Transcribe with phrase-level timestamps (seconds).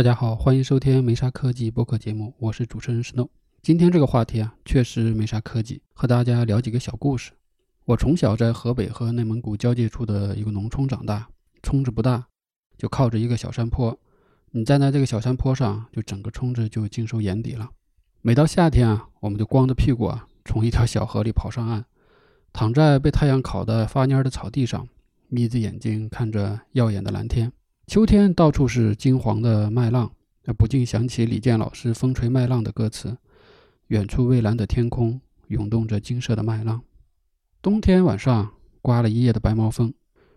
[0.00, 3.28] 大家好，欢迎收听没啥科技播客节目，我是主持人 Snow。
[3.60, 7.32] 今天这个话题啊，确实没啥科技，和大家聊几个小故事。
[7.84, 11.28] 我从小在河北和内蒙古交界处的一个农村长大，
[11.62, 12.26] 村子不大，
[12.78, 13.94] 就靠着一个小山坡。
[14.52, 17.68] 你站在这个小山坡上，就整个村子就尽收眼底了。
[18.22, 21.84] 每到夏天啊，我们就光着屁股啊，从一条小河里跑上岸，
[22.54, 24.88] 躺在被太阳烤得发蔫的草地上，
[25.28, 27.52] 眯着眼睛看着耀眼的蓝天。
[27.90, 30.12] 秋天到处是金黄的麦浪，
[30.44, 33.18] 那不禁想起李健老师《风吹麦浪》的歌词
[33.90, 36.80] ：“远处蔚蓝的天空涌动着金色的麦浪。”
[37.60, 38.48] 冬天晚上
[38.80, 39.92] 刮了一夜的白毛风，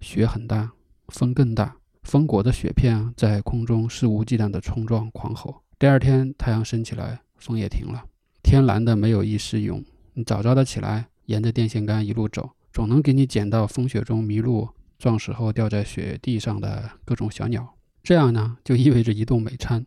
[0.00, 0.72] 雪很大，
[1.06, 5.62] 风更大，风裹着雪片在空中肆无忌惮地冲撞狂吼。
[5.78, 8.06] 第二天太阳升起来，风也停了，
[8.42, 9.84] 天蓝的没有一丝云。
[10.14, 14.68] 你早早的起来，沿着电线杆一路走，总能给你捡到风雪中迷路。
[14.98, 19.84] 撞死后掉在雪地上的各种小鸟，这样呢就意味着一顿美餐。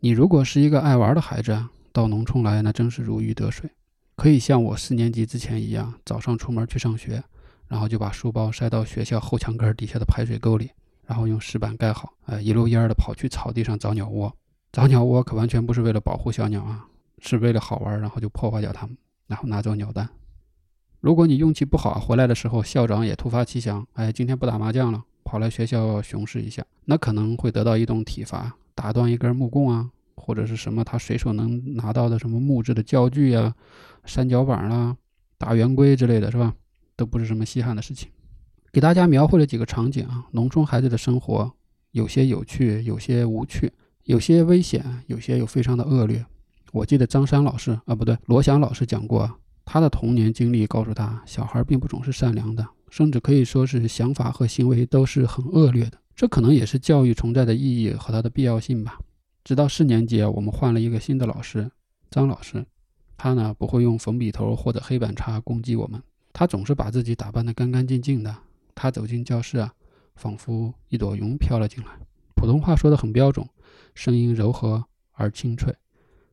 [0.00, 3.70] 你如果是一个爱玩的孩子，到农村来那真是如鱼得水，
[4.16, 7.22] 可以像我四年级之前一样，早上出门去上学，
[7.68, 10.70] 然后就把书包塞到学校后墙根底下的排水沟里，
[11.06, 14.34] 然后用石板盖好，呃，一溜烟儿的跑去草地上找鸟窝。
[14.72, 16.84] 找鸟窝可完全不是为了保护小鸟啊，
[17.20, 18.96] 是为了好玩，然后就破坏掉它们，
[19.28, 20.08] 然后拿走鸟蛋。
[21.04, 33.54] 如果你运气不好，回来的时候校长也突发奇想，哎，今天不打麻将了，跑来学校巡视一下，那可能会得到一顿体罚，打断一根木棍啊，或者是什么他随手能拿到的什么木质的教具呀、
[34.06, 34.96] 三角板啦、
[35.36, 36.54] 大圆规之类的是吧？
[36.96, 38.08] 都不是什么稀罕的事情。
[38.72, 41.52] 给大家描绘了几个场景啊，农村孩子的生活
[41.90, 43.70] 有些有趣，有些无趣，
[44.04, 46.24] 有些危险，有些又非常的恶劣。
[46.72, 49.30] 我记得张山老师啊，不对，罗翔老师讲过。
[49.64, 55.98] 他的童年经历告诉他，小孩并不总是善良的，甚至可以说是想法和行为都是很恶劣的。
[56.14, 58.98] 这可能也是教育存在的意义和它的必要性吧。
[59.42, 61.70] 直到四年级，我们换了一个新的老师，
[62.10, 62.64] 张老师。
[63.16, 68.34] 他呢不会用粉笔头或者黑板擦攻击我们，他总是把自己打扮得干干净净的。
[68.74, 69.72] 他走进教室啊，
[70.16, 71.90] 仿佛一朵云飘了进来，
[72.34, 73.46] 普通话说得很标准，
[73.94, 75.74] 声音柔和而清脆。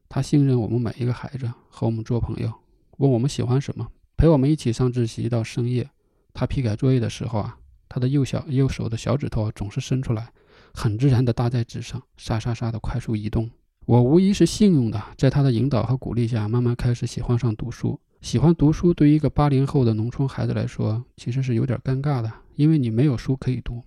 [0.09, 2.51] 他信任我们每一个孩子，和我们做朋友。
[3.01, 5.89] 问我们喜欢什么，陪我们一起上自习到深夜。
[6.35, 7.57] 他批改作业的时候啊，
[7.89, 10.31] 他的右小右手的小指头总是伸出来，
[10.71, 13.49] 很自然地搭在纸上，沙沙沙地快速移动。
[13.87, 17.99] 我无疑是幸运的，在他的引导和鼓励下，慢慢开始喜欢上读书。
[18.21, 23.81] 喜欢读书对于一个八零后的农村孩子来说，其实是有点尴尬的，因为你没有书可以读。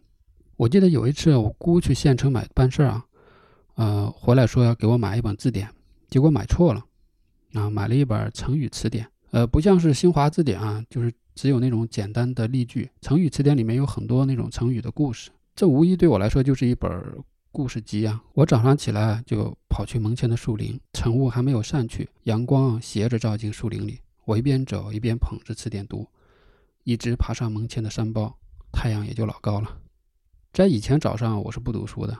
[0.56, 3.04] 我记得有一次，我姑去县城买办事儿啊，
[3.76, 5.68] 呃，回来说要给我买一本字典，
[6.10, 6.84] 结果买错了。
[7.54, 12.90] 啊，买了一本成语词典，呃，不像是新华字典啊，就是只有那种简单的例句。
[13.00, 16.90] 成语词典里面有很多那种成语的故事，这无疑对我来说就是一本
[17.52, 18.20] 故事集啊。
[18.34, 24.00] 我早上起来就跑去门前的树林，晨雾还没有散去，阳光斜着照进树林里。
[24.24, 26.06] 我一边走一边捧着词典读，
[26.82, 28.36] 一直爬上门前的山包，
[28.72, 29.78] 太阳也就老高了。
[30.52, 32.16] 在以前早上我是不读书的，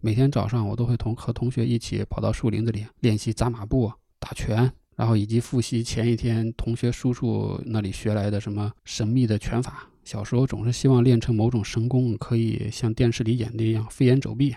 [0.00, 3.92] 每天早上我都会同和同学一起跑到树林子里练习扎马步。
[4.18, 9.88] 打拳，然后以及复习前一天同学叔叔那里学来的什么神秘的拳法。
[10.04, 14.56] 小时候总是希望练成某种神功，可以像电视里演的一样飞檐走壁。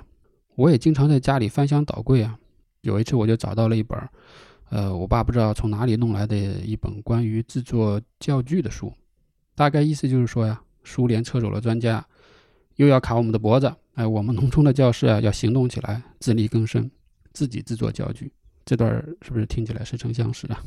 [0.55, 2.37] 我也经常在家里翻箱倒柜啊。
[2.81, 3.99] 有一次我就找到了一本，
[4.69, 8.91] 呃，我爸不知道从哪里弄来的一本关于制作教具的书。
[9.53, 12.03] 大概意思就是说呀，苏联撤走了专家，
[12.77, 13.71] 又要卡我们的脖子。
[13.95, 16.89] 哎，我们农村的教师啊，要行动起来，自力更生，
[17.33, 18.31] 自己制作教具。
[18.71, 18.89] 这段
[19.21, 20.63] 是不是听起来似曾相识啊？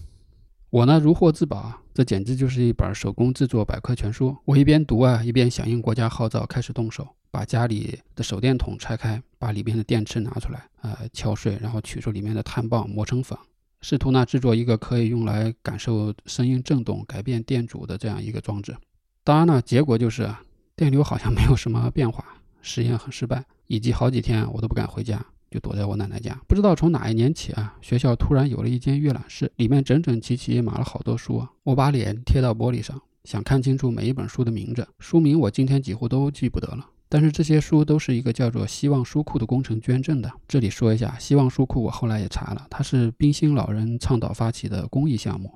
[0.69, 4.37] 我呢如获至宝啊，这简直就是一本手工制作百科全书。
[4.45, 13.39] 我一边读啊，一边响应国家号召，开始动手，把家里的手电筒拆开，把里面的电池拿出来，呃，敲碎，然后取出里面的碳棒，磨成粉，
[13.81, 18.77] 试图呢制作一个可以用来感受声音震动、改变电阻的这样一个装置。
[19.23, 20.29] 当然呢，结果就是
[20.77, 22.23] 电流好像没有什么变化，
[22.61, 25.25] 实验很失败，以及好几天我都不敢回家。
[25.55, 31.49] 就躲在我奶奶家，不知道从哪一年起啊，学校突然有了一间阅览室，里面整整齐齐码了好多书啊。
[31.63, 34.85] 我把脸贴到玻璃上，想看清楚每一本书的名字。
[34.99, 40.29] 书名我今天几乎都记不得了，但是这些书都是一个叫做“希望书库”的工程捐赠的。
[40.49, 45.53] 这里说一下，希望书库我后来也查了，它是冰心老人倡导发起的公益项目，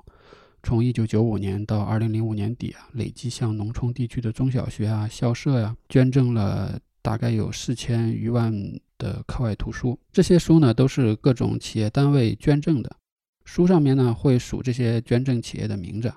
[0.63, 6.79] 从1995年到2005年底啊，累计向农村地区的中小学啊、校舍呀捐赠了。
[7.03, 8.53] 大概有四千余万
[8.99, 12.97] 的课外图书，这些书呢都是各种企业单位捐赠的。
[13.45, 16.13] 书上面呢会数这些捐赠企业的名字，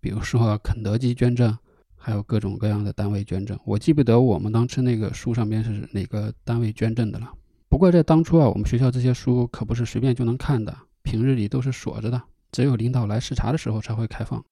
[0.00, 1.56] 比如说肯德基捐赠，
[1.96, 3.58] 还有各种各样的单位捐赠。
[3.64, 7.32] 我记不得我们当时那个书上面是哪个单位捐赠的了。
[7.68, 12.22] 不过在当初啊，我们学校这些书可不是随便就能看的，平日里都是锁着的，
[12.52, 14.44] 只有领导来视察的时候才会开放。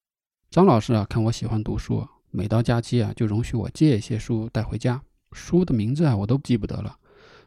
[0.51, 5.01] 张老师啊，看我喜欢读书，每到假期啊，就容许我借一些书带回家。
[5.33, 6.97] 书的名字啊，我都记不得了，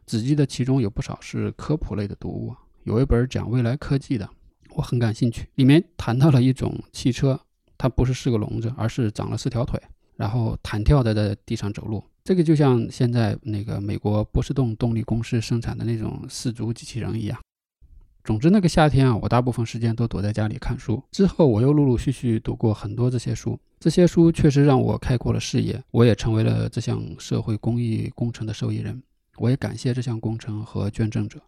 [0.05, 2.55] 只记得其中有不少是科普类的读物。
[2.83, 4.29] 有一本讲未来科技的，
[4.75, 7.39] 我很感兴趣，里面谈到了一种汽车，
[7.77, 9.81] 它不是四个笼子，而是长了四条腿，
[10.15, 12.03] 然后弹跳的在地上走路。
[12.23, 17.39] 这个就像现在那个美国波士顿动力公司生产的那种四足机器人一样。
[18.23, 21.03] 总之，那个夏天啊，我大部分时间都躲在家里看书。
[21.11, 28.99] 之后，我又陆陆续续读过很多这些书，这些书确实让我开阔了视野，我也成为了这项社会公益工程的受益人。
[29.37, 31.39] 我也感谢这项工程和捐赠者。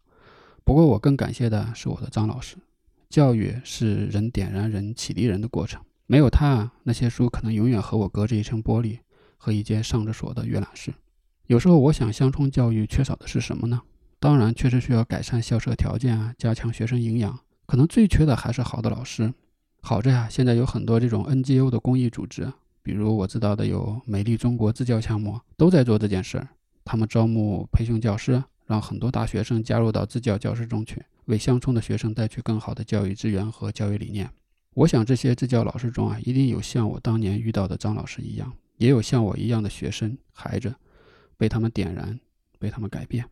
[0.63, 2.55] 不过，我更感谢的是我的张老师。
[3.09, 8.99] 教育是人点燃人、启迪人的过程，没有他，那些书可能永远和我隔着一层玻璃。
[9.35, 10.93] 和一间上着锁的阅览室。
[11.47, 13.81] 有时候我想，乡村教育缺少的是什么呢？
[14.19, 17.39] 当然，确实需要改善校舍条件啊，加强学生营养。
[17.65, 19.33] 可能最缺的还是好的老师。
[19.81, 22.51] 好着呀，现在有很多这种 NGO 的公益组织，
[22.83, 26.47] 比如我知道的有美丽中国支教项目，都在做这件事儿。
[26.83, 34.29] 他们招募培训教师，让很多大学生加入到支教教师中去，为乡村的学生带去更好的教育资源和教育理念。
[34.73, 38.53] 我想，这些支教老师中啊，一定有像我当年遇到的张老师一样。
[38.77, 40.75] 也有像我一样的学生孩子，
[41.35, 42.19] 被他们点燃，
[42.59, 43.25] 被他们改变。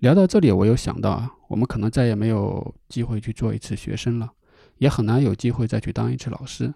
[0.00, 4.32] 聊到这里，我又想到啊，我们可能再也没有机会去做一次学生了，
[4.78, 6.72] 也很难有机会再去当一次老师。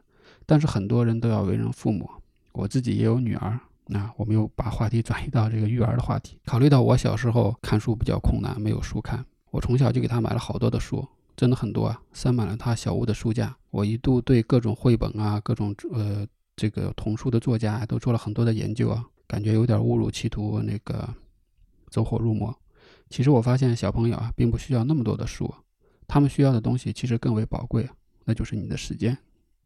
[0.47, 2.09] 但是很多人都要为人父母，
[2.53, 6.39] 我自己也有女儿，那我们又把话题 转移到这个育儿的话题。
[6.45, 11.07] 考虑到我小时候看书比较困难，没有书看，我从小就给她买了好多的书，
[11.37, 13.57] 真的很多啊，塞满了她小屋的书架。
[13.71, 16.27] 我一度对各种绘本啊，各种呃。
[16.61, 21.09] 这个童书的作家都做了很多的研究啊，感觉有点误入歧途，那个
[21.89, 22.53] 走火入魔。
[23.09, 25.55] 其实我发现小朋友啊，并不需要那么多的书，
[26.09, 27.89] 他们需要的东西其实更为宝贵，
[28.25, 29.17] 那就是你的时间。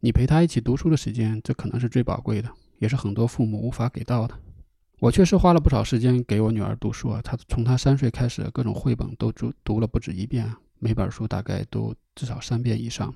[0.01, 2.51] 你陪他一起读书的时间，这可能是最宝贵的，
[2.81, 4.37] 也是很多父母无法给到的。
[4.99, 13.15] 我确实花了不少时间给我女儿读书啊，她从她三岁开始，各种绘本都读读了不止一遍，每本书大概都至少三遍以上。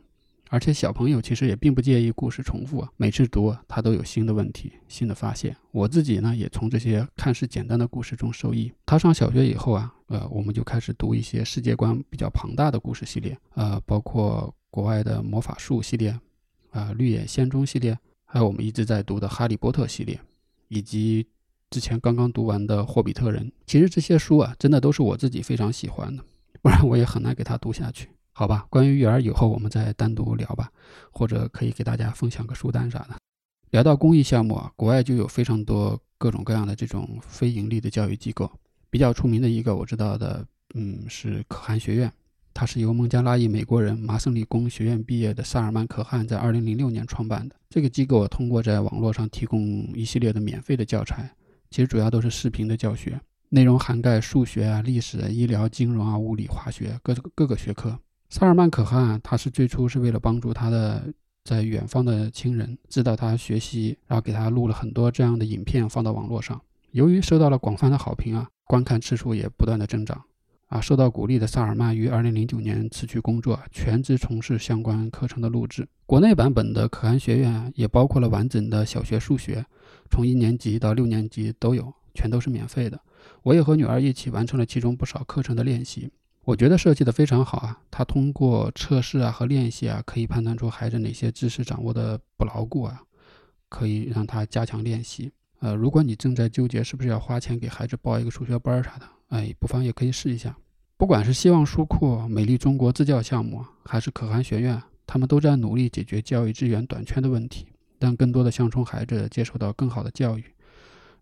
[0.48, 5.56] 而且小朋友其实也并不介意故事重复啊，每次读他都有新的问题、新的发现。
[5.72, 8.72] 我自己呢也从这些看似简单的故事中受益。
[8.84, 16.16] 他上小学以后啊，呃，我们就开始读一些世界观比较庞大的故事系列，呃，包括国外的魔法树系列，
[16.70, 20.18] 啊，绿野仙踪系列，还有我们一直在读的哈利波特系列，
[20.68, 21.26] 以及
[21.70, 23.50] 之前刚刚读完的霍比特人。
[23.66, 26.22] 其实这些书啊，真的都是我自己非常喜欢的，
[26.62, 28.08] 不然我也很难给他读下去。
[28.38, 30.70] 好吧，关于育儿以后我们再单独聊吧，
[31.10, 33.16] 或者可以给大家分享个书单啥的。
[33.70, 38.52] 聊到公益项目啊，国外就有非常多各种各样的这种非盈利的教育机构，
[38.90, 42.12] 比较出名的一个我知道的，嗯，是可汗学院，
[42.52, 47.56] 它是由孟加拉裔美国人麻省理工学院毕业的萨尔曼·可汗在2006年创办的。
[47.70, 51.34] 这个机构通过在网络上提供一系列的免费的教材，
[51.70, 53.18] 其实主要都是视频的教学，
[53.48, 57.98] 内容涵盖数学啊、历史、医疗、金融啊、物理、化学各各个学科。
[58.28, 61.12] 萨尔曼·可汗，他是最初是为了帮助他的
[61.44, 66.60] 在远方的亲人，指导他学习，然后给他录了很多这样的影片放到网络上。
[66.90, 70.22] 由于受到了广泛的好评啊，观看次数也不断的增长。
[70.66, 75.86] 啊，受到鼓励的萨尔曼于2009年辞去工作，全职从事相关课程的录制。
[76.06, 79.64] 国内版本的可汗学院也包括了完整的小学数学，
[80.10, 83.00] 从一年级到六年级都有，全都是免费的。
[83.44, 86.10] 我也和女儿一起完成了其中不少课程的练习。
[86.46, 87.76] 我觉得设计的非常好啊！
[87.90, 93.02] 他通过测试啊和练习啊，可以判断出孩子哪些知识掌握的不牢固啊，
[93.68, 95.32] 可以让他加强练习。
[95.58, 100.56] 呃，如果你正在纠结是不是要花钱给孩子报一个数学班啥的，哎，不妨也可以试一下。
[100.96, 107.66] 不管是希望书库、美丽中国支教项目，还是可汗学院，他们都在努力解决教育资源短缺的问题，
[107.98, 110.44] 让更多的乡村孩子接受到更好的教育。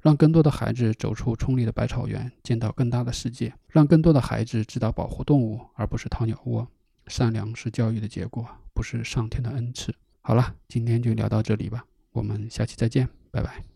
[0.05, 6.69] 让更多的孩子走出村里的百草园，见到更大的世界；让更多的孩子知道保护动物，而不是掏鸟窝。
[7.07, 9.95] 善良是教育的结果，不是上天的恩赐。
[10.21, 13.74] 好了，今天就聊到这里吧，我们下期再见，拜拜。